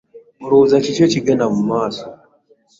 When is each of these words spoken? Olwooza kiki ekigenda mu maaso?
Olwooza 0.43 0.83
kiki 0.83 1.01
ekigenda 1.07 1.45
mu 1.53 1.61
maaso? 1.69 2.05